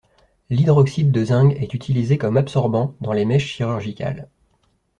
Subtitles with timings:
[0.49, 4.29] L'hydroxyde de zinc est utilisé comme absorbant dans les mèches chirurgicales.